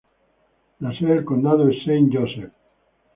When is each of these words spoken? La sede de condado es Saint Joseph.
La 0.79 0.97
sede 0.97 1.13
de 1.17 1.23
condado 1.25 1.69
es 1.69 1.83
Saint 1.85 2.11
Joseph. 2.11 2.51